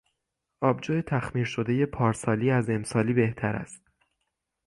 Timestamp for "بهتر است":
3.13-3.81